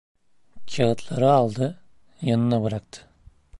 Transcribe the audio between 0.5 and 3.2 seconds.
Kâğıtları aldı, yanına bıraktı.